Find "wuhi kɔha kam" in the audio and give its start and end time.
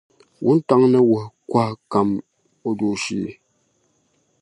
1.09-2.09